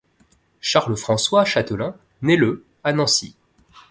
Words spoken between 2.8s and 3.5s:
à Nancy.